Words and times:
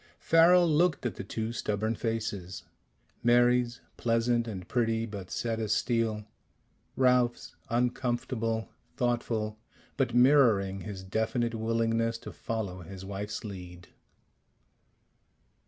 Farrel 0.17 0.67
looked 0.67 1.05
at 1.05 1.13
the 1.13 1.23
two 1.23 1.53
stubborn 1.53 1.93
faces: 1.93 2.63
Mary's, 3.21 3.81
pleasant 3.97 4.47
and 4.47 4.67
pretty, 4.67 5.05
but 5.05 5.29
set 5.29 5.59
as 5.59 5.73
steel; 5.73 6.25
Ralph's, 6.95 7.55
uncomfortable, 7.69 8.69
thoughtful, 8.97 9.59
but 9.97 10.15
mirroring 10.15 10.81
his 10.81 11.03
definite 11.03 11.53
willingness 11.53 12.17
to 12.17 12.31
follow 12.33 12.81
his 12.81 13.05
wife's 13.05 13.43
lead. 13.43 13.89